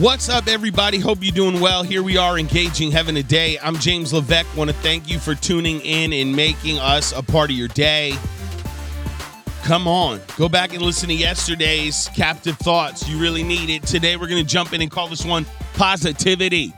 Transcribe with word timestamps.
What's 0.00 0.30
up, 0.30 0.48
everybody? 0.48 0.98
Hope 0.98 1.18
you're 1.20 1.30
doing 1.30 1.60
well. 1.60 1.82
Here 1.82 2.02
we 2.02 2.16
are 2.16 2.38
engaging 2.38 2.90
heaven 2.90 3.14
today. 3.14 3.58
I'm 3.62 3.76
James 3.76 4.14
Levesque. 4.14 4.56
Want 4.56 4.70
to 4.70 4.76
thank 4.76 5.10
you 5.10 5.18
for 5.18 5.34
tuning 5.34 5.82
in 5.82 6.14
and 6.14 6.34
making 6.34 6.78
us 6.78 7.12
a 7.12 7.22
part 7.22 7.50
of 7.50 7.56
your 7.56 7.68
day. 7.68 8.16
Come 9.62 9.86
on, 9.86 10.22
go 10.38 10.48
back 10.48 10.72
and 10.72 10.80
listen 10.80 11.10
to 11.10 11.14
yesterday's 11.14 12.08
captive 12.16 12.56
thoughts. 12.56 13.06
You 13.06 13.20
really 13.20 13.42
need 13.42 13.68
it. 13.68 13.82
Today, 13.82 14.16
we're 14.16 14.28
going 14.28 14.42
to 14.42 14.50
jump 14.50 14.72
in 14.72 14.80
and 14.80 14.90
call 14.90 15.06
this 15.06 15.22
one 15.22 15.44
positivity. 15.74 16.72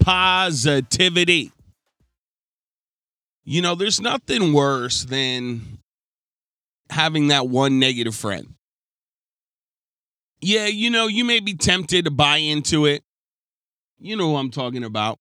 Positivity. 0.00 1.50
You 3.44 3.62
know, 3.62 3.74
there's 3.74 4.02
nothing 4.02 4.52
worse 4.52 5.02
than 5.04 5.78
having 6.90 7.28
that 7.28 7.48
one 7.48 7.78
negative 7.78 8.14
friend 8.14 8.53
yeah, 10.44 10.66
you 10.66 10.90
know, 10.90 11.06
you 11.06 11.24
may 11.24 11.40
be 11.40 11.54
tempted 11.54 12.04
to 12.04 12.10
buy 12.10 12.36
into 12.36 12.84
it. 12.84 13.02
You 13.98 14.14
know 14.16 14.28
who 14.28 14.36
I'm 14.36 14.50
talking 14.50 14.84
about. 14.84 15.18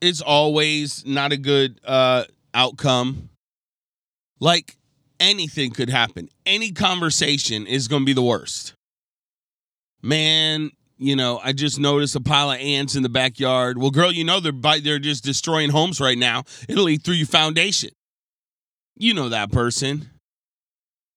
It's 0.00 0.22
always 0.22 1.04
not 1.04 1.32
a 1.32 1.36
good 1.36 1.78
uh, 1.84 2.24
outcome. 2.54 3.28
Like 4.40 4.76
anything 5.20 5.72
could 5.72 5.90
happen. 5.90 6.30
Any 6.46 6.72
conversation 6.72 7.66
is 7.66 7.86
going 7.86 8.02
to 8.02 8.06
be 8.06 8.14
the 8.14 8.22
worst. 8.22 8.74
Man, 10.00 10.70
you 10.96 11.16
know, 11.16 11.38
I 11.42 11.52
just 11.52 11.78
noticed 11.78 12.16
a 12.16 12.20
pile 12.20 12.50
of 12.50 12.60
ants 12.60 12.94
in 12.94 13.02
the 13.02 13.08
backyard. 13.10 13.76
Well, 13.78 13.90
girl, 13.90 14.10
you 14.10 14.24
know 14.24 14.40
they're 14.40 14.52
by, 14.52 14.80
they're 14.80 14.98
just 14.98 15.22
destroying 15.22 15.70
homes 15.70 16.00
right 16.00 16.18
now. 16.18 16.44
It'll 16.68 16.88
eat 16.88 17.02
through 17.02 17.14
your 17.14 17.26
foundation. 17.26 17.90
You 18.96 19.12
know 19.12 19.28
that 19.28 19.52
person 19.52 20.10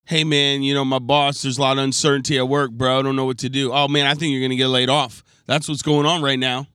hey 0.08 0.24
man, 0.24 0.62
you 0.62 0.72
know, 0.72 0.86
my 0.86 0.98
boss, 0.98 1.42
there's 1.42 1.58
a 1.58 1.60
lot 1.60 1.76
of 1.76 1.84
uncertainty 1.84 2.38
at 2.38 2.48
work, 2.48 2.70
bro. 2.70 2.98
I 2.98 3.02
don't 3.02 3.14
know 3.14 3.26
what 3.26 3.36
to 3.38 3.50
do. 3.50 3.72
Oh 3.74 3.88
man, 3.88 4.06
I 4.06 4.14
think 4.14 4.32
you're 4.32 4.40
going 4.40 4.50
to 4.50 4.56
get 4.56 4.68
laid 4.68 4.88
off. 4.88 5.22
That's 5.46 5.68
what's 5.68 5.82
going 5.82 6.06
on 6.06 6.22
right 6.22 6.38
now. 6.38 6.66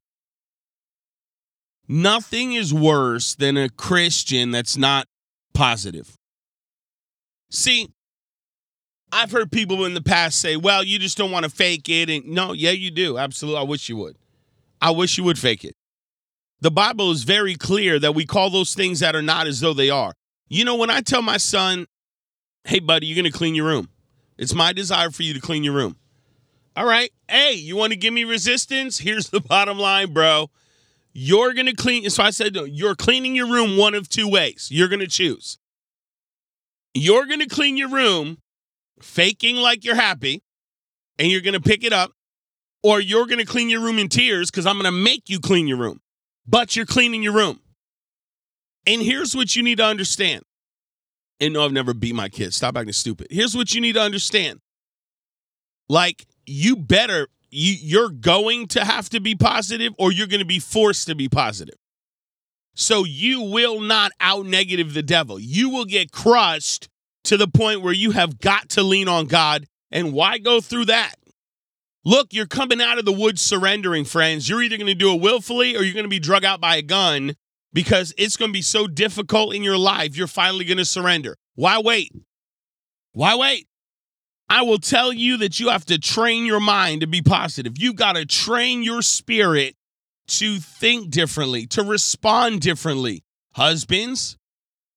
Nothing 1.88 2.54
is 2.54 2.72
worse 2.72 3.34
than 3.34 3.58
a 3.58 3.70
Christian 3.70 4.52
that's 4.52 4.78
not 4.78 5.08
positive. 5.56 6.16
See, 7.50 7.90
I've 9.12 9.32
heard 9.32 9.52
people 9.52 9.84
in 9.86 9.96
the 9.96 10.02
past 10.02 10.40
say, 10.40 10.56
well, 10.56 10.84
you 10.84 11.00
just 11.00 11.18
don't 11.18 11.32
want 11.32 11.44
to 11.44 11.50
fake 11.50 11.90
it. 11.90 12.12
And 12.12 12.28
no, 12.28 12.54
yeah, 12.54 12.72
you 12.72 12.92
do. 12.92 13.18
Absolutely. 13.18 13.60
I 13.60 13.64
wish 13.64 13.90
you 13.90 13.98
would. 13.98 14.16
I 14.80 14.92
wish 14.92 15.18
you 15.18 15.24
would 15.24 15.40
fake 15.40 15.66
it. 15.66 15.76
The 16.62 16.72
Bible 16.72 17.10
is 17.10 17.24
very 17.24 17.56
clear 17.56 17.98
that 17.98 18.14
we 18.14 18.28
call 18.28 18.52
those 18.52 18.76
things 18.76 19.00
that 19.00 19.16
are 19.16 19.24
not 19.24 19.48
as 19.48 19.60
though 19.60 19.74
they 19.74 19.90
are. 19.90 20.14
You 20.50 20.66
know, 20.66 20.76
when 20.76 20.92
I 20.92 21.02
tell 21.02 21.24
my 21.24 21.38
son, 21.38 21.88
hey, 22.66 22.80
buddy, 22.80 23.08
you're 23.08 23.16
going 23.22 23.32
to 23.32 23.38
clean 23.38 23.56
your 23.56 23.66
room. 23.66 23.90
It's 24.38 24.54
my 24.54 24.74
desire 24.74 25.12
for 25.12 25.24
you 25.24 25.34
to 25.34 25.40
clean 25.40 25.64
your 25.64 25.74
room. 25.74 25.98
All 26.76 26.86
right. 26.86 27.12
Hey, 27.30 27.54
you 27.54 27.76
want 27.76 27.94
to 27.94 27.98
give 27.98 28.14
me 28.14 28.24
resistance? 28.24 29.00
Here's 29.00 29.30
the 29.30 29.40
bottom 29.42 29.78
line, 29.78 30.14
bro. 30.14 30.50
You're 31.14 31.54
going 31.54 31.68
to 31.68 31.76
clean. 31.76 32.10
So 32.10 32.24
I 32.24 32.32
said, 32.32 32.56
you're 32.56 32.96
cleaning 32.96 33.36
your 33.36 33.48
room 33.48 33.78
one 33.78 33.94
of 33.94 34.10
two 34.10 34.28
ways. 34.28 34.70
You're 34.72 34.88
going 34.88 35.00
to 35.00 35.08
choose. 35.08 35.60
You're 36.96 37.26
going 37.26 37.40
to 37.40 37.48
clean 37.48 37.78
your 37.78 37.90
room 37.90 38.40
faking 39.02 39.58
like 39.58 39.84
you're 39.84 39.96
happy 39.96 40.44
and 41.20 41.28
you're 41.30 41.42
going 41.42 41.54
to 41.54 41.62
pick 41.62 41.84
it 41.84 41.94
up, 41.94 42.12
or 42.82 43.00
you're 43.00 43.28
going 43.28 43.40
to 43.40 43.46
clean 43.46 43.70
your 43.70 43.82
room 43.82 44.00
in 44.00 44.10
tears 44.10 44.50
because 44.50 44.66
I'm 44.66 44.76
going 44.76 44.86
to 44.86 44.92
make 44.92 45.30
you 45.30 45.40
clean 45.40 45.68
your 45.68 45.78
room, 45.78 46.02
but 46.48 46.76
you're 46.76 46.88
cleaning 46.88 47.22
your 47.22 47.34
room. 47.34 47.60
And 48.88 49.02
here's 49.02 49.36
what 49.36 49.56
you 49.56 49.64
need 49.64 49.78
to 49.78 49.86
understand 49.86 50.44
and 51.44 51.54
no, 51.54 51.66
I've 51.66 51.74
never 51.74 51.94
beat 51.94 52.16
my 52.16 52.30
kids. 52.30 52.56
Stop 52.56 52.78
acting 52.78 52.94
stupid. 52.94 53.28
Here's 53.30 53.56
what 53.56 53.74
you 53.74 53.82
need 53.82 53.94
to 53.94 54.02
understand. 54.02 54.60
Like, 55.90 56.26
you 56.46 56.78
better, 56.78 57.28
you, 57.50 57.76
you're 57.82 58.10
going 58.10 58.68
to 58.68 58.86
have 58.86 59.10
to 59.10 59.20
be 59.20 59.36
positive 59.36 59.94
or 60.00 60.12
you're 60.12 60.28
going 60.28 60.40
to 60.40 60.46
be 60.46 60.60
forced 60.60 61.08
to 61.08 61.16
be 61.16 61.28
positive. 61.28 61.76
So 62.76 63.04
you 63.04 63.42
will 63.42 63.82
not 63.82 64.14
out 64.22 64.46
negative 64.46 64.94
the 64.94 65.04
devil. 65.04 65.38
You 65.38 65.70
will 65.70 65.86
get 65.86 66.12
crushed 66.12 66.88
to 67.26 67.36
the 67.36 67.48
point 67.48 67.82
where 67.82 67.94
you 67.94 68.12
have 68.12 68.40
got 68.40 68.70
to 68.70 68.84
lean 68.84 69.10
on 69.10 69.28
God. 69.28 69.66
And 69.92 70.14
why 70.14 70.38
go 70.38 70.62
through 70.62 70.86
that? 70.86 71.16
Look, 72.06 72.34
you're 72.34 72.48
coming 72.48 72.82
out 72.82 73.00
of 73.00 73.06
the 73.06 73.12
woods 73.12 73.42
surrendering, 73.42 74.06
friends. 74.06 74.48
You're 74.48 74.64
either 74.64 74.78
going 74.78 74.88
to 74.88 74.96
do 74.96 75.14
it 75.14 75.22
willfully 75.22 75.76
or 75.76 75.84
you're 75.84 75.94
going 75.94 76.04
to 76.06 76.10
be 76.10 76.20
drug 76.20 76.44
out 76.46 76.62
by 76.62 76.78
a 76.78 76.82
gun 76.82 77.36
because 77.74 78.14
it's 78.18 78.38
going 78.38 78.50
to 78.50 78.54
be 78.54 78.62
so 78.62 78.88
difficult 78.88 79.56
in 79.56 79.64
your 79.64 79.78
life, 79.78 80.16
you're 80.16 80.28
finally 80.28 80.66
going 80.66 80.78
to 80.78 80.86
surrender. 80.86 81.36
Why 81.56 81.80
wait? 81.80 82.12
Why 83.14 83.36
wait? 83.36 83.68
I 84.50 84.62
will 84.62 84.78
tell 84.78 85.12
you 85.12 85.38
that 85.38 85.60
you 85.60 85.70
have 85.70 85.86
to 85.86 85.98
train 85.98 86.46
your 86.46 86.60
mind 86.60 87.02
to 87.02 87.08
be 87.08 87.22
positive. 87.22 87.74
You've 87.78 87.96
got 87.96 88.14
to 88.14 88.26
train 88.26 88.84
your 88.84 89.02
spirit 89.02 89.76
to 90.28 90.60
think 90.60 91.10
differently, 91.10 91.66
to 91.68 91.84
respond 91.84 92.62
differently. 92.62 93.24
Husbands, 93.54 94.38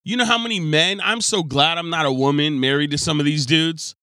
you 0.04 0.16
know 0.16 0.24
how 0.24 0.38
many 0.38 0.60
men, 0.60 1.00
I'm 1.02 1.20
so 1.20 1.42
glad 1.42 1.78
I'm 1.78 1.90
not 1.90 2.06
a 2.06 2.12
woman 2.12 2.60
married 2.60 2.90
to 2.92 2.98
some 2.98 3.18
of 3.18 3.26
these 3.26 3.46
dudes. 3.46 3.96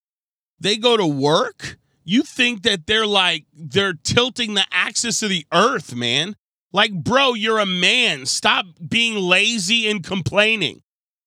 They 0.60 0.76
go 0.76 0.96
to 0.96 1.06
work. 1.06 1.78
You 2.04 2.22
think 2.22 2.62
that 2.62 2.86
they're 2.86 3.06
like, 3.06 3.46
they're 3.54 3.94
tilting 3.94 4.54
the 4.54 4.66
axis 4.70 5.22
of 5.22 5.30
the 5.30 5.46
earth, 5.52 5.94
man. 5.94 6.36
Like, 6.74 6.92
bro, 6.92 7.34
you're 7.34 7.60
a 7.60 7.66
man. 7.66 8.26
Stop 8.26 8.66
being 8.86 9.14
lazy 9.14 9.88
and 9.88 10.02
complaining. 10.02 10.80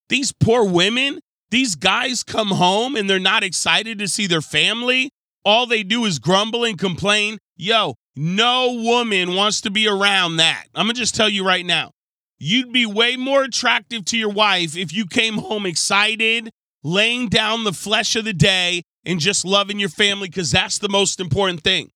These 0.09 0.33
poor 0.33 0.69
women, 0.69 1.19
these 1.51 1.75
guys 1.75 2.21
come 2.21 2.49
home 2.49 2.97
and 2.97 3.09
they're 3.09 3.17
not 3.17 3.45
excited 3.45 3.97
to 3.99 4.09
see 4.09 4.27
their 4.27 4.41
family. 4.41 5.09
All 5.45 5.65
they 5.65 5.83
do 5.83 6.03
is 6.03 6.19
grumble 6.19 6.65
and 6.65 6.77
complain. 6.77 7.37
Yo, 7.55 7.95
no 8.17 8.73
woman 8.73 9.35
wants 9.35 9.61
to 9.61 9.71
be 9.71 9.87
around 9.87 10.35
that. 10.35 10.65
I'm 10.75 10.85
going 10.85 10.95
to 10.95 10.99
just 10.99 11.15
tell 11.15 11.29
you 11.29 11.47
right 11.47 11.65
now. 11.65 11.91
You'd 12.39 12.73
be 12.73 12.85
way 12.85 13.15
more 13.15 13.43
attractive 13.43 14.03
to 14.05 14.17
your 14.17 14.31
wife 14.31 14.75
if 14.75 14.91
you 14.91 15.07
came 15.07 15.35
home 15.35 15.65
excited, 15.65 16.49
laying 16.83 17.29
down 17.29 17.63
the 17.63 17.71
flesh 17.71 18.17
of 18.17 18.25
the 18.25 18.33
day, 18.33 18.83
and 19.05 19.21
just 19.21 19.45
loving 19.45 19.79
your 19.79 19.87
family 19.87 20.27
because 20.27 20.51
that's 20.51 20.77
the 20.77 20.89
most 20.89 21.21
important 21.21 21.63
thing. 21.63 21.89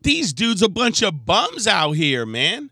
These 0.00 0.32
dudes, 0.32 0.62
a 0.62 0.68
bunch 0.68 1.02
of 1.02 1.26
bums 1.26 1.66
out 1.66 1.92
here, 1.92 2.24
man. 2.24 2.70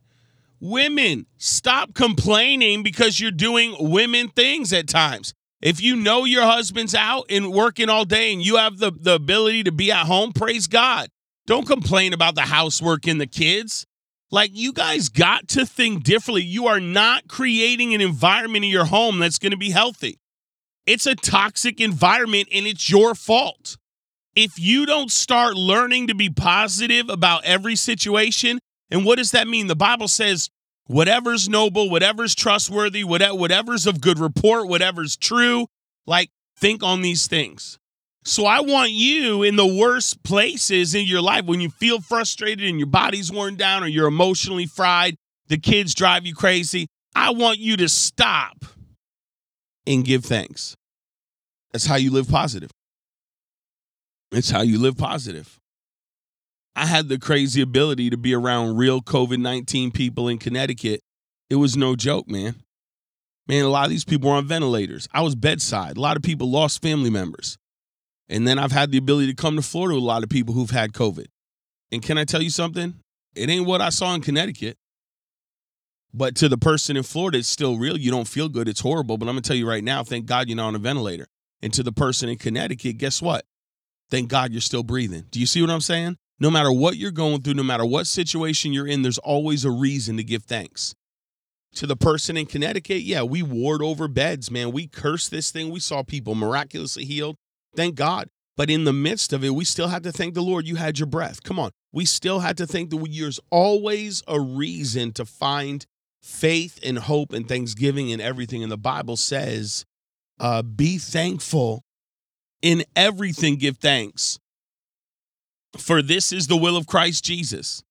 Women, 0.65 1.27
stop 1.39 1.93
complaining 1.93 2.85
because 2.85 3.19
you're 3.19 3.33
doing 3.33 3.75
women 3.81 4.29
things 4.29 4.73
at 4.73 4.87
times. 4.87 5.35
If 5.61 5.83
you 5.83 5.97
know 5.97 6.25
your 6.25 6.45
husband's 6.45 6.95
out 6.95 7.25
and 7.29 7.53
working 7.53 7.89
all 7.89 8.05
day 8.05 8.33
and 8.33 8.41
you 8.41 8.59
have 8.59 8.79
the, 8.79 8.93
the 8.93 9.17
ability 9.17 9.65
to 9.65 9.73
be 9.73 9.91
at 9.91 10.07
home, 10.07 10.33
praise 10.33 10.69
God. 10.69 11.09
Don't 11.49 11.67
complain 11.67 12.13
about 12.13 12.37
the 12.37 12.43
housework 12.43 13.09
and 13.09 13.21
the 13.21 13.27
kids. 13.27 13.89
Like, 14.31 14.53
you 14.55 14.73
guys 14.73 15.09
got 15.09 15.49
to 15.49 15.67
think 15.67 16.05
differently. 16.05 16.45
You 16.45 16.69
are 16.69 16.79
not 16.79 17.27
creating 17.27 17.93
an 17.93 18.01
environment 18.01 18.65
in 18.65 18.71
your 18.71 18.85
home 18.85 19.19
that's 19.19 19.41
going 19.41 19.51
to 19.51 19.57
be 19.57 19.71
healthy. 19.71 20.21
It's 20.87 21.09
a 21.09 21.17
toxic 21.17 21.81
environment 21.81 22.47
and 22.53 22.69
it's 22.69 22.89
your 22.89 23.17
fault. 23.17 23.79
If 24.37 24.61
you 24.61 24.87
don't 24.87 25.11
start 25.11 25.57
learning 25.57 26.07
to 26.07 26.15
be 26.15 26.31
positive 26.31 27.09
about 27.09 27.45
every 27.45 27.75
situation, 27.75 28.61
and 28.93 29.05
what 29.05 29.17
does 29.17 29.33
that 29.33 29.49
mean? 29.49 29.67
The 29.67 29.75
Bible 29.75 30.07
says, 30.07 30.51
whatever's 30.87 31.49
noble, 31.49 31.91
whatever's 31.91 32.35
trustworthy, 32.35 33.03
whatever's 33.03 33.87
of 33.87 34.01
good 34.01 34.19
report, 34.19 34.69
whatever's 34.69 35.17
true, 35.17 35.67
like 36.07 36.31
think 36.59 36.83
on 36.83 37.03
these 37.03 37.27
things. 37.27 37.79
So 38.25 38.47
I 38.47 38.61
want 38.61 38.93
you 38.93 39.43
in 39.43 39.57
the 39.57 39.67
worst 39.67 40.23
places 40.23 40.95
in 40.95 41.07
your 41.07 41.23
life 41.23 41.47
when 41.47 41.61
you 41.61 41.71
feel 41.71 42.01
frustrated 42.01 42.69
and 42.69 42.79
your 42.79 42.87
body's 42.87 43.33
worn 43.33 43.57
down 43.57 43.83
or 43.83 43.89
you're 43.89 44.07
emotionally 44.07 44.67
fried, 44.67 45.17
the 45.49 45.59
kids 45.59 45.95
drive 45.95 46.25
you 46.25 46.35
crazy. 46.35 46.87
I 47.17 47.31
want 47.31 47.59
you 47.59 47.77
to 47.79 47.89
stop 47.89 48.65
and 49.87 50.05
give 50.05 50.25
thanks. 50.25 50.77
That's 51.73 51.87
how 51.87 51.97
you 51.97 52.13
live 52.13 52.29
positive. 52.29 52.71
It's 54.31 54.51
how 54.51 54.63
you 54.63 54.79
live 54.79 54.97
positive. 54.97 55.59
I 56.83 56.87
had 56.87 57.09
the 57.09 57.17
crazy 57.17 57.63
ability 57.63 58.11
to 58.11 58.17
be 58.17 58.35
around 58.35 58.77
real 58.77 59.01
COVID 59.01 59.39
19 59.39 59.93
people 59.93 60.27
in 60.27 60.39
Connecticut. 60.39 61.01
It 61.49 61.55
was 61.55 61.77
no 61.77 61.95
joke, 61.95 62.29
man. 62.29 62.57
Man, 63.47 63.65
a 63.65 63.69
lot 63.69 63.85
of 63.85 63.91
these 63.91 64.05
people 64.05 64.31
were 64.31 64.35
on 64.35 64.49
ventilators. 64.49 65.09
I 65.13 65.21
was 65.21 65.37
bedside. 65.37 65.97
A 65.97 66.01
lot 66.01 66.17
of 66.17 66.25
people 66.25 66.51
lost 66.51 66.83
family 66.83 67.09
members. 67.09 67.57
And 68.29 68.49
then 68.49 68.59
I've 68.59 68.73
had 68.73 68.91
the 68.91 68.99
ability 68.99 69.29
to 69.29 69.41
come 69.41 69.55
to 69.55 69.63
Florida 69.63 69.95
with 69.95 70.03
a 70.03 70.07
lot 70.07 70.25
of 70.25 70.29
people 70.29 70.55
who've 70.55 70.71
had 70.71 70.93
COVID. 70.93 71.27
And 71.93 72.03
can 72.03 72.19
I 72.19 72.25
tell 72.25 72.43
you 72.43 72.51
something? 72.51 72.95
It 73.37 73.49
ain't 73.49 73.67
what 73.67 73.81
I 73.81 73.91
saw 73.91 74.13
in 74.17 74.21
Connecticut. 74.21 74.77
But 76.13 76.35
to 76.37 76.49
the 76.49 76.59
person 76.59 76.97
in 76.97 77.05
Florida, 77.05 77.39
it's 77.39 77.47
still 77.47 77.79
real. 77.79 77.97
You 77.97 78.11
don't 78.11 78.27
feel 78.27 78.49
good. 78.49 78.67
It's 78.67 78.81
horrible. 78.81 79.19
But 79.19 79.29
I'm 79.29 79.35
going 79.35 79.43
to 79.45 79.49
tell 79.49 79.57
you 79.57 79.69
right 79.69 79.85
now, 79.85 80.03
thank 80.03 80.27
God 80.27 80.49
you're 80.49 80.57
not 80.57 80.67
on 80.67 80.75
a 80.75 80.81
ventilator. 80.81 81.29
And 81.63 81.73
to 81.75 81.85
the 81.85 81.93
person 81.93 82.29
in 82.29 82.39
Connecticut, 82.39 82.99
guess 82.99 83.23
what? 83.23 83.45
Thank 84.11 84.29
God 84.29 84.51
you're 84.51 84.61
still 84.61 84.83
breathing. 84.83 85.27
Do 85.31 85.39
you 85.39 85.47
see 85.47 85.61
what 85.61 85.71
I'm 85.71 85.81
saying? 85.81 86.17
No 86.43 86.51
matter 86.51 86.73
what 86.73 86.97
you're 86.97 87.13
going 87.13 87.41
through, 87.41 87.55
no 87.55 87.63
matter 87.63 87.87
what 87.87 88.09
situation 88.09 88.73
you're 88.73 88.89
in, 88.89 89.03
there's 89.03 89.19
always 89.19 89.65
a 89.65 89.71
reason 89.71 90.17
to 90.17 90.25
give 90.25 90.43
thanks. 90.43 90.93
To 91.77 91.87
the 91.87 91.95
person 91.95 92.37
in 92.37 92.47
Connecticut, 92.47 93.03
yeah, 93.03 93.23
we 93.23 93.45
ward 93.45 93.81
over 93.81 94.09
beds, 94.09 94.51
man. 94.51 94.73
We 94.73 94.89
cursed 94.89 95.31
this 95.31 95.53
thing. 95.53 95.71
We 95.71 95.79
saw 95.79 96.03
people 96.03 96.35
miraculously 96.35 97.05
healed. 97.05 97.37
Thank 97.77 97.95
God. 97.95 98.29
But 98.57 98.71
in 98.71 98.83
the 98.83 98.93
midst 98.93 99.33
of 99.33 99.45
it, 99.45 99.51
we 99.55 99.65
still 99.65 99.87
had 99.87 100.03
to 100.03 100.11
thank 100.11 100.35
the 100.35 100.43
Lord 100.43 100.67
you 100.67 100.75
had 100.75 100.99
your 100.99 101.07
breath. 101.07 101.45
Come 101.45 101.61
on. 101.61 101.71
we 101.93 102.05
still 102.05 102.41
had 102.41 102.57
to 102.57 102.67
think 102.67 102.91
that 102.91 103.09
there's 103.17 103.39
always 103.51 104.25
a 104.27 104.41
reason 104.41 105.13
to 105.13 105.25
find 105.25 105.87
faith 106.21 106.81
and 106.85 106.99
hope 106.99 107.33
and 107.33 107.47
thanksgiving 107.47 108.11
and 108.11 108.21
everything. 108.21 108.65
And 108.65 108.73
the 108.73 108.77
Bible 108.77 109.17
says, 109.17 109.85
uh, 110.41 110.63
be 110.63 110.99
thankful 110.99 111.85
in 112.63 112.83
everything, 112.97 113.59
give 113.59 113.79
thanks. 113.79 114.41
For 115.79 116.03
this 116.03 116.33
is 116.33 116.47
the 116.47 116.57
will 116.57 116.77
of 116.77 116.87
Christ 116.87 117.25
Jesus. 117.25 117.83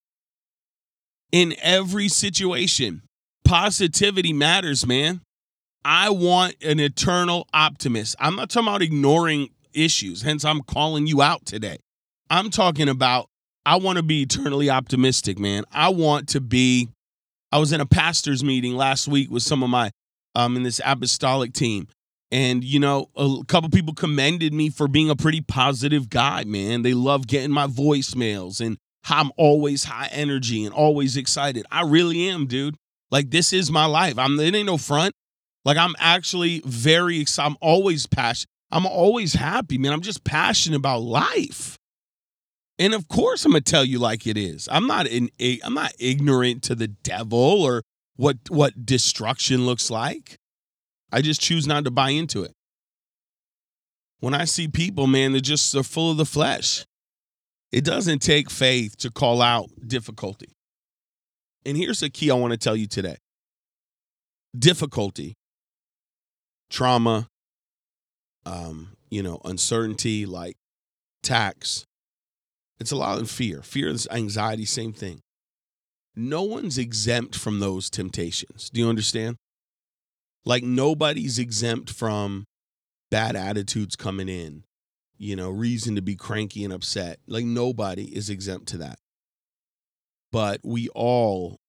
In 1.31 1.56
every 1.62 2.07
situation, 2.07 3.01
positivity 3.45 4.33
matters, 4.33 4.86
man. 4.86 5.22
I 5.83 6.10
want 6.10 6.56
an 6.63 6.80
eternal 6.80 7.48
optimist. 7.54 8.16
I'm 8.19 8.36
not 8.36 8.50
talking 8.50 8.68
about 8.68 8.81
ignoring 8.81 9.50
issues, 9.74 10.22
hence, 10.22 10.45
I'm 10.45 10.62
calling 10.62 11.07
you 11.07 11.22
out 11.22 11.45
today. 11.45 11.78
I'm 12.30 12.50
talking 12.50 12.89
about 12.89 13.28
I 13.66 13.75
want 13.75 13.98
to 13.98 14.04
be 14.04 14.24
eternally 14.24 14.69
optimistic, 14.69 15.38
man. 15.38 15.66
I 15.72 15.89
want 15.89 16.30
to 16.30 16.42
be. 16.42 16.89
I 17.51 17.60
was 17.60 17.74
in 17.74 17.81
a 17.81 17.86
pastor's 17.86 18.44
meeting 18.44 18.75
last 18.75 19.07
week 19.07 19.30
with 19.30 19.44
some 19.44 19.63
of 19.63 19.69
my 19.69 19.92
um 20.36 20.56
in 20.56 20.63
this 20.63 20.80
apostolic 20.84 21.54
team. 21.54 21.88
And 22.31 22.63
you 22.63 22.80
know, 22.80 23.10
a 23.16 23.39
couple 23.48 23.69
people 23.69 23.94
commended 23.94 24.54
me 24.54 24.69
for 24.69 24.88
being 24.88 25.10
a 25.10 25.16
pretty 25.16 25.42
positive 25.42 26.10
guy, 26.10 26.44
man. 26.45 26.81
They 26.81 26.94
love 26.94 27.28
getting 27.28 27.51
my 27.51 27.68
voicemails 27.68 28.62
and 28.66 28.78
I'm 29.10 29.31
always 29.36 29.83
high 29.86 30.10
energy 30.12 30.63
and 30.63 30.74
always 30.74 31.18
excited. 31.18 31.66
I 31.72 31.83
really 31.83 32.28
am, 32.30 32.45
dude. 32.45 32.75
Like 33.10 33.31
this 33.31 33.51
is 33.51 33.72
my 33.72 33.86
life. 33.86 34.18
I'm 34.18 34.39
it 34.39 34.56
ain't 34.56 34.68
no 34.68 34.78
front. 34.78 35.13
Like 35.66 35.78
I'm 35.78 35.95
actually 36.00 36.62
very 36.66 37.19
excited. 37.19 37.51
I'm 37.51 37.57
always 37.62 38.07
passionate. 38.07 38.48
I'm 38.72 38.86
always 38.86 39.34
happy, 39.34 39.77
man. 39.77 39.92
I'm 39.92 40.01
just 40.01 40.24
passionate 40.24 40.77
about 40.77 41.01
life. 41.01 41.77
And 42.80 42.94
of 42.94 43.07
course, 43.10 43.44
I'm 43.45 43.51
gonna 43.51 43.62
tell 43.62 43.84
you 43.84 44.00
like 44.00 44.25
it 44.25 44.38
is. 44.38 44.69
I'm 44.72 44.88
not 44.88 45.07
in. 45.07 45.30
I'm 45.63 45.74
not 45.74 45.94
ignorant 46.00 46.63
to 46.63 46.75
the 46.75 46.88
devil 46.88 47.63
or 47.63 47.84
what 48.16 48.38
what 48.50 48.86
destruction 48.86 49.66
looks 49.66 49.92
like. 49.92 50.38
I 51.12 51.22
just 51.22 51.42
choose 51.42 51.68
not 51.68 51.84
to 51.86 51.92
buy 51.92 52.12
into 52.12 52.44
it. 52.44 52.54
When 54.19 54.34
I 54.34 54.46
see 54.46 54.68
people, 54.68 55.08
man, 55.08 55.31
they're 55.31 55.42
just 55.42 55.74
they're 55.74 55.84
full 55.84 56.12
of 56.12 56.18
the 56.18 56.25
flesh. 56.25 56.86
It 57.72 57.84
doesn't 57.84 58.19
take 58.19 58.50
faith 58.50 58.98
to 58.98 59.10
call 59.10 59.42
out 59.42 59.69
difficulty. 59.86 60.50
And 61.66 61.78
here's 61.78 62.00
the 62.02 62.10
key 62.10 62.30
I 62.30 62.36
want 62.36 62.52
to 62.52 62.58
tell 62.58 62.75
you 62.75 62.88
today 62.88 63.18
difficulty, 64.58 65.36
trauma, 66.69 67.28
um, 68.46 68.90
you 69.10 69.24
know, 69.24 69.40
uncertainty, 69.46 70.25
like 70.25 70.56
tax, 71.24 71.86
it's 72.81 72.92
a 72.92 72.96
lot 72.96 73.22
of 73.22 73.30
fear. 73.30 73.62
Fear 73.62 73.90
is 73.90 74.08
anxiety, 74.10 74.66
same 74.66 74.92
thing. 74.92 75.22
No 76.16 76.42
one's 76.42 76.80
exempt 76.80 77.38
from 77.38 77.60
those 77.60 77.92
temptations. 77.92 78.72
Do 78.72 78.81
you 78.81 78.90
understand? 78.90 79.38
Like 80.46 80.64
nobody's 80.64 81.38
exempt 81.38 81.92
from 81.92 82.46
bad 83.10 83.36
attitudes 83.36 83.96
coming 83.96 84.30
in, 84.30 84.64
you 85.18 85.36
know, 85.36 85.50
reason 85.50 85.96
to 85.96 86.02
be 86.02 86.16
cranky 86.16 86.64
and 86.64 86.74
upset. 86.74 87.20
Like 87.28 87.46
nobody 87.46 88.06
is 88.16 88.30
exempt 88.30 88.68
to 88.70 88.78
that. 88.80 88.98
But 90.32 90.62
we 90.64 90.88
all 90.90 91.60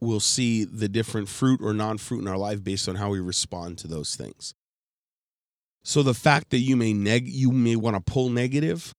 will 0.00 0.20
see 0.20 0.64
the 0.64 0.88
different 0.88 1.28
fruit 1.28 1.60
or 1.62 1.74
non 1.74 1.98
fruit 1.98 2.20
in 2.20 2.28
our 2.28 2.38
life 2.38 2.62
based 2.62 2.88
on 2.88 2.96
how 2.96 3.10
we 3.10 3.20
respond 3.20 3.78
to 3.78 3.88
those 3.88 4.16
things. 4.16 4.54
So 5.82 6.02
the 6.02 6.14
fact 6.14 6.50
that 6.50 6.58
you 6.58 6.76
may 6.76 6.92
neg 6.92 7.28
you 7.28 7.50
may 7.50 7.76
want 7.76 7.96
to 7.96 8.12
pull 8.12 8.30
negative 8.30 8.92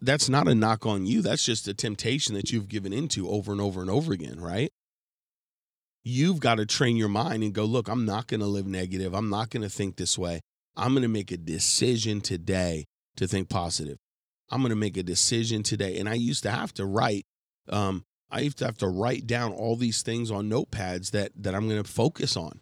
that's 0.00 0.28
not 0.28 0.48
a 0.48 0.54
knock 0.54 0.86
on 0.86 1.06
you. 1.06 1.22
That's 1.22 1.44
just 1.44 1.66
a 1.68 1.74
temptation 1.74 2.34
that 2.34 2.52
you've 2.52 2.68
given 2.68 2.92
into 2.92 3.28
over 3.28 3.52
and 3.52 3.60
over 3.60 3.80
and 3.80 3.90
over 3.90 4.12
again, 4.12 4.40
right? 4.40 4.70
You've 6.04 6.40
got 6.40 6.56
to 6.56 6.66
train 6.66 6.96
your 6.96 7.08
mind 7.08 7.42
and 7.42 7.52
go, 7.52 7.64
look, 7.64 7.88
I'm 7.88 8.04
not 8.04 8.28
going 8.28 8.40
to 8.40 8.46
live 8.46 8.66
negative. 8.66 9.14
I'm 9.14 9.28
not 9.28 9.50
going 9.50 9.62
to 9.62 9.68
think 9.68 9.96
this 9.96 10.16
way. 10.16 10.40
I'm 10.76 10.92
going 10.92 11.02
to 11.02 11.08
make 11.08 11.32
a 11.32 11.36
decision 11.36 12.20
today 12.20 12.86
to 13.16 13.26
think 13.26 13.48
positive. 13.48 13.98
I'm 14.50 14.60
going 14.60 14.70
to 14.70 14.76
make 14.76 14.96
a 14.96 15.02
decision 15.02 15.62
today. 15.62 15.98
And 15.98 16.08
I 16.08 16.14
used 16.14 16.44
to 16.44 16.50
have 16.50 16.72
to 16.74 16.86
write, 16.86 17.24
um, 17.68 18.04
I 18.30 18.40
used 18.40 18.58
to 18.58 18.64
have 18.64 18.78
to 18.78 18.88
write 18.88 19.26
down 19.26 19.52
all 19.52 19.76
these 19.76 20.02
things 20.02 20.30
on 20.30 20.48
notepads 20.48 21.10
that 21.10 21.32
that 21.36 21.54
I'm 21.54 21.68
going 21.68 21.82
to 21.82 21.90
focus 21.90 22.36
on. 22.36 22.60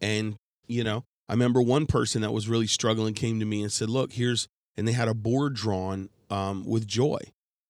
And, 0.00 0.36
you 0.66 0.82
know, 0.82 1.04
I 1.28 1.34
remember 1.34 1.60
one 1.60 1.86
person 1.86 2.22
that 2.22 2.32
was 2.32 2.48
really 2.48 2.66
struggling 2.66 3.14
came 3.14 3.38
to 3.40 3.46
me 3.46 3.62
and 3.62 3.70
said, 3.70 3.90
look, 3.90 4.12
here's, 4.12 4.48
and 4.76 4.88
they 4.88 4.92
had 4.92 5.08
a 5.08 5.14
board 5.14 5.54
drawn 5.54 6.08
um, 6.30 6.64
with 6.64 6.86
joy. 6.86 7.18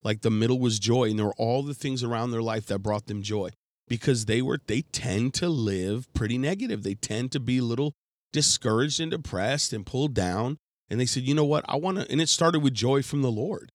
Like 0.05 0.21
the 0.21 0.31
middle 0.31 0.61
was 0.61 0.79
joy, 0.79 1.11
and 1.11 1.19
there 1.19 1.27
were 1.27 1.35
all 1.37 1.63
the 1.63 1.75
things 1.75 2.05
around 2.05 2.31
their 2.31 2.43
life 2.43 2.67
that 2.67 2.79
brought 2.79 3.07
them 3.07 3.23
joy 3.23 3.51
because 3.89 4.27
they 4.27 4.43
were 4.43 4.61
they 4.67 4.83
tend 4.83 5.35
to 5.35 5.49
live 5.49 6.13
pretty 6.15 6.39
negative. 6.39 6.83
They 6.83 6.95
tend 6.95 7.33
to 7.33 7.41
be 7.41 7.59
a 7.59 7.65
little 7.65 7.93
discouraged 8.33 9.01
and 9.01 9.11
depressed 9.11 9.73
and 9.73 9.87
pulled 9.87 10.15
down. 10.15 10.59
And 10.91 10.99
they 10.99 11.07
said, 11.07 11.25
you 11.25 11.35
know 11.35 11.45
what, 11.45 11.65
I 11.69 11.77
want 11.77 11.99
to. 11.99 12.11
And 12.11 12.21
it 12.21 12.29
started 12.29 12.61
with 12.61 12.75
joy 12.75 13.03
from 13.03 13.23
the 13.23 13.31
Lord. 13.31 13.71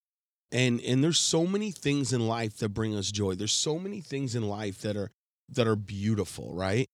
And 0.52 0.80
and 0.80 1.02
there's 1.02 1.18
so 1.18 1.46
many 1.46 1.70
things 1.70 2.12
in 2.12 2.28
life 2.28 2.58
that 2.58 2.70
bring 2.70 2.94
us 2.94 3.10
joy. 3.10 3.34
There's 3.34 3.52
so 3.52 3.78
many 3.78 4.00
things 4.00 4.34
in 4.34 4.48
life 4.48 4.80
that 4.82 4.96
are 4.96 5.10
that 5.48 5.66
are 5.66 5.76
beautiful, 5.76 6.54
right? 6.54 6.86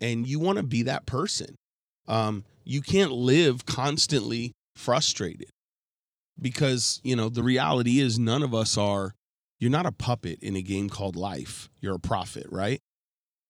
And 0.00 0.26
you 0.26 0.38
want 0.38 0.58
to 0.58 0.62
be 0.62 0.82
that 0.82 1.06
person. 1.06 1.56
Um, 2.08 2.44
you 2.64 2.80
can't 2.80 3.12
live 3.12 3.66
constantly 3.66 4.52
frustrated 4.74 5.50
because 6.40 7.00
you 7.02 7.16
know 7.16 7.28
the 7.28 7.42
reality 7.42 8.00
is 8.00 8.18
none 8.18 8.42
of 8.42 8.54
us 8.54 8.76
are 8.76 9.14
you're 9.58 9.70
not 9.70 9.86
a 9.86 9.92
puppet 9.92 10.38
in 10.42 10.56
a 10.56 10.62
game 10.62 10.88
called 10.88 11.16
life. 11.16 11.68
You're 11.80 11.94
a 11.94 12.00
prophet 12.00 12.46
right? 12.50 12.80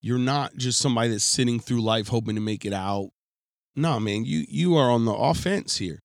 You're 0.01 0.19
not 0.19 0.57
just 0.57 0.79
somebody 0.79 1.11
that's 1.11 1.25
sitting 1.25 1.59
through 1.59 1.83
life 1.83 2.09
hoping 2.09 2.37
to 2.37 2.41
make 2.41 2.65
it 2.65 2.73
out. 2.73 3.11
No 3.75 3.99
man 3.99 4.25
you 4.25 4.45
you 4.49 4.77
are 4.77 4.91
on 4.91 5.05
the 5.05 5.15
offense 5.15 5.77
here. 5.79 6.01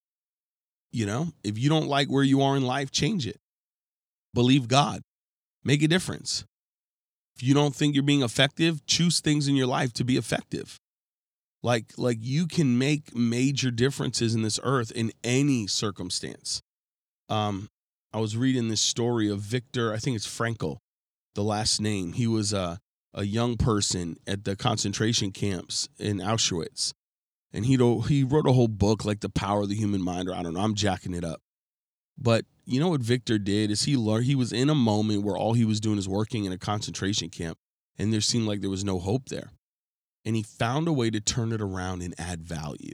You 0.92 1.06
know 1.06 1.28
if 1.44 1.58
you 1.58 1.70
don't 1.70 1.88
like 1.88 2.08
where 2.08 2.24
you 2.24 2.42
are 2.42 2.58
in 2.58 2.64
life 2.64 2.92
change 2.92 3.28
it. 3.28 3.38
Believe 4.34 4.68
god. 4.68 5.02
Make 5.64 5.84
a 5.84 5.88
difference. 5.88 6.46
If 7.36 7.44
you 7.44 7.54
don't 7.54 7.76
think 7.76 7.94
you're 7.94 8.04
being 8.04 8.24
effective 8.24 8.86
choose 8.86 9.20
things 9.20 9.48
in 9.48 9.56
your 9.56 9.68
life 9.68 9.94
to 9.94 10.04
be 10.04 10.18
effective. 10.18 10.80
Like 11.64 11.94
like 11.98 12.18
you 12.20 12.48
can 12.48 12.78
make 12.78 13.16
major 13.16 13.70
differences 13.70 14.34
in 14.34 14.42
this 14.42 14.60
earth 14.64 14.92
in 14.92 15.12
any 15.24 15.68
circumstance. 15.68 16.62
Um, 17.30 17.70
I 18.14 18.20
was 18.20 18.36
reading 18.36 18.68
this 18.68 18.82
story 18.82 19.30
of 19.30 19.40
Victor, 19.40 19.94
I 19.94 19.98
think 19.98 20.18
it's 20.18 20.28
Frankl, 20.28 20.78
the 21.34 21.44
last 21.44 21.80
name. 21.80 22.14
He 22.14 22.28
was 22.28 22.52
a, 22.52 22.80
a 23.14 23.24
young 23.24 23.56
person 23.56 24.18
at 24.28 24.44
the 24.44 24.58
concentration 24.58 25.32
camps 25.32 25.88
in 25.98 26.18
Auschwitz. 26.18 26.94
And 27.54 27.66
he, 27.66 27.78
he 28.08 28.24
wrote 28.24 28.48
a 28.48 28.54
whole 28.54 28.68
book 28.68 29.06
like 29.06 29.22
The 29.22 29.30
Power 29.30 29.64
of 29.64 29.70
the 29.70 29.76
Human 29.76 30.02
Mind, 30.02 30.28
or 30.28 30.34
I 30.34 30.44
don't 30.44 30.54
know, 30.54 30.62
I'm 30.62 30.76
jacking 30.76 31.14
it 31.14 31.24
up. 31.24 31.42
But 32.18 32.46
you 32.66 32.80
know 32.80 32.90
what 32.90 33.02
Victor 33.02 33.40
did 33.40 33.72
is 33.72 33.84
he 33.84 33.96
learned 33.96 34.26
he 34.26 34.36
was 34.36 34.52
in 34.52 34.70
a 34.70 34.76
moment 34.76 35.24
where 35.24 35.38
all 35.38 35.54
he 35.54 35.66
was 35.66 35.80
doing 35.80 35.98
is 35.98 36.08
working 36.08 36.44
in 36.46 36.52
a 36.52 36.58
concentration 36.58 37.30
camp 37.30 37.58
and 37.98 38.14
there 38.14 38.22
seemed 38.22 38.48
like 38.48 38.62
there 38.62 38.70
was 38.70 38.84
no 38.84 39.00
hope 39.00 39.30
there. 39.30 39.52
And 40.26 40.36
he 40.36 40.44
found 40.44 40.88
a 40.88 40.94
way 40.94 41.10
to 41.10 41.20
turn 41.20 41.52
it 41.52 41.62
around 41.62 42.02
and 42.02 42.14
add 42.18 42.44
value. 42.44 42.94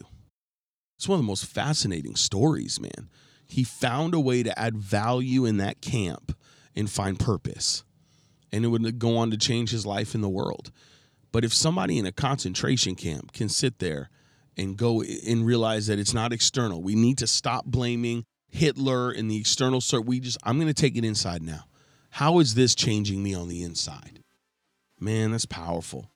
It's 0.98 1.08
one 1.08 1.20
of 1.20 1.24
the 1.24 1.28
most 1.28 1.46
fascinating 1.46 2.16
stories, 2.16 2.80
man 2.80 3.10
he 3.48 3.64
found 3.64 4.14
a 4.14 4.20
way 4.20 4.44
to 4.44 4.58
add 4.60 4.78
value 4.78 5.46
in 5.46 5.58
that 5.58 5.82
camp 5.82 6.38
and 6.76 6.90
find 6.90 7.20
purpose. 7.20 7.84
And 8.52 8.64
it 8.64 8.70
would 8.70 9.00
go 9.00 9.18
on 9.18 9.32
to 9.32 9.38
change 9.38 9.72
his 9.72 9.86
life 9.86 10.16
in 10.16 10.22
the 10.22 10.30
world. 10.30 10.72
But 11.32 11.44
if 11.44 11.54
somebody 11.54 11.98
in 11.98 12.06
a 12.06 12.12
concentration 12.12 12.96
camp 12.96 13.34
can 13.34 13.50
sit 13.50 13.80
there 13.80 14.10
and 14.56 14.78
go 14.78 15.02
and 15.02 15.46
realize 15.46 15.88
that 15.88 16.00
it's 16.00 16.14
not 16.14 16.34
external, 16.34 16.82
we 16.82 16.96
need 16.96 17.18
to 17.20 17.28
stop 17.28 17.66
blaming 17.66 18.26
Hitler 18.50 19.12
and 19.12 19.30
the 19.30 19.38
external 19.38 19.82
So 19.82 20.00
We 20.00 20.20
just, 20.20 20.38
I'm 20.44 20.58
going 20.58 20.68
to 20.68 20.74
take 20.74 20.98
it 20.98 21.06
inside 21.06 21.42
now. 21.42 21.66
How 22.12 22.40
is 22.40 22.56
this 22.56 22.74
changing 22.74 23.22
me 23.22 23.34
on 23.34 23.50
the 23.50 23.62
inside? 23.62 24.24
Man, 25.00 25.32
that's 25.32 25.46
powerful. 25.46 26.10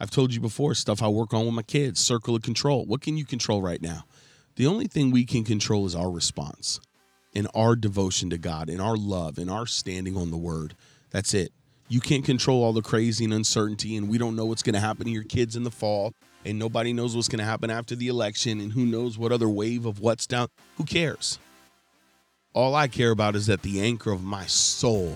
I've 0.00 0.10
told 0.10 0.34
you 0.34 0.40
before 0.40 0.74
stuff 0.74 1.02
I 1.02 1.08
work 1.08 1.32
on 1.32 1.46
with 1.46 1.54
my 1.54 1.62
kids, 1.62 2.00
circle 2.00 2.36
of 2.36 2.42
control. 2.42 2.84
What 2.84 3.00
can 3.00 3.16
you 3.16 3.24
control 3.24 3.62
right 3.62 3.80
now? 3.80 4.04
The 4.58 4.66
only 4.66 4.88
thing 4.88 5.12
we 5.12 5.24
can 5.24 5.44
control 5.44 5.86
is 5.86 5.94
our 5.94 6.10
response 6.10 6.80
and 7.32 7.46
our 7.54 7.76
devotion 7.76 8.28
to 8.30 8.38
God 8.38 8.68
and 8.68 8.82
our 8.82 8.96
love 8.96 9.38
and 9.38 9.48
our 9.48 9.66
standing 9.66 10.16
on 10.16 10.32
the 10.32 10.36
word. 10.36 10.74
That's 11.12 11.32
it. 11.32 11.52
You 11.86 12.00
can't 12.00 12.24
control 12.24 12.64
all 12.64 12.72
the 12.72 12.82
crazy 12.82 13.24
and 13.24 13.32
uncertainty, 13.32 13.96
and 13.96 14.08
we 14.08 14.18
don't 14.18 14.34
know 14.34 14.46
what's 14.46 14.64
going 14.64 14.74
to 14.74 14.80
happen 14.80 15.04
to 15.04 15.12
your 15.12 15.22
kids 15.22 15.54
in 15.54 15.62
the 15.62 15.70
fall, 15.70 16.12
and 16.44 16.58
nobody 16.58 16.92
knows 16.92 17.14
what's 17.14 17.28
going 17.28 17.38
to 17.38 17.44
happen 17.44 17.70
after 17.70 17.94
the 17.94 18.08
election, 18.08 18.60
and 18.60 18.72
who 18.72 18.84
knows 18.84 19.16
what 19.16 19.30
other 19.30 19.48
wave 19.48 19.86
of 19.86 20.00
what's 20.00 20.26
down. 20.26 20.48
Who 20.76 20.82
cares? 20.82 21.38
All 22.52 22.74
I 22.74 22.88
care 22.88 23.12
about 23.12 23.36
is 23.36 23.46
that 23.46 23.62
the 23.62 23.80
anchor 23.80 24.10
of 24.10 24.24
my 24.24 24.46
soul 24.46 25.14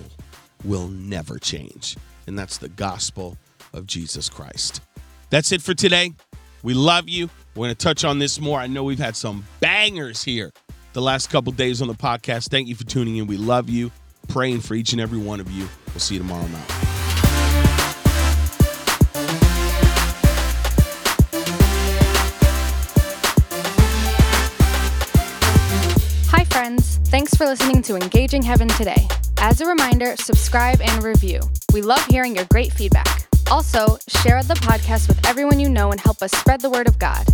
will 0.65 0.87
never 0.87 1.41
change, 1.41 1.97
and 2.29 2.39
that's 2.39 2.59
the 2.59 2.69
gospel 2.69 3.37
of 3.73 3.89
Jesus 3.89 4.29
Christ. 4.29 4.83
That's 5.31 5.51
it 5.51 5.63
for 5.63 5.75
today. 5.75 6.13
We 6.63 6.75
love 6.75 7.09
you. 7.09 7.29
We're 7.55 7.67
going 7.67 7.75
to 7.77 7.85
touch 7.85 8.05
on 8.05 8.19
this 8.19 8.41
more. 8.41 8.59
I 8.59 8.67
know 8.67 8.83
we've 8.85 8.99
had 8.99 9.15
some 9.15 9.45
bangers 9.61 10.23
here 10.25 10.53
the 10.95 11.03
last 11.03 11.29
couple 11.31 11.53
days 11.53 11.83
on 11.83 11.89
the 11.89 11.95
podcast. 11.95 12.49
Thank 12.49 12.69
you 12.69 12.75
for 12.75 12.85
tuning 12.85 13.17
in. 13.17 13.27
We 13.27 13.37
love 13.37 13.69
you. 13.69 13.91
praying 14.29 14.61
for 14.61 14.75
each 14.75 14.93
and 14.93 15.01
every 15.01 15.19
one 15.19 15.41
of 15.41 15.51
you. 15.51 15.69
We'll 15.89 16.01
see 16.01 16.15
you 16.15 16.21
tomorrow 16.21 16.47
night. 16.47 16.71
Hi, 26.29 26.45
friends. 26.45 26.99
Thanks 27.05 27.35
for 27.35 27.47
listening 27.47 27.83
to 27.83 27.97
Engaging 27.97 28.43
Heaven 28.43 28.69
today. 28.69 29.07
As 29.39 29.61
a 29.61 29.67
reminder, 29.67 30.15
subscribe 30.17 30.81
and 30.81 31.03
review. 31.03 31.41
We 31.73 31.83
love 31.83 32.05
hearing 32.07 32.37
your 32.37 32.47
great 32.47 32.73
feedback. 32.73 33.22
Also, 33.51 33.99
share 34.09 34.43
the 34.43 34.55
podcast 34.55 35.09
with 35.09 35.27
everyone 35.27 35.61
you 35.61 35.69
know 35.69 35.91
and 35.91 36.01
help 36.01 36.23
us 36.23 36.33
spread 36.33 36.61
the 36.61 36.71
word 36.71 36.89
of 36.89 36.99
God. 36.99 37.27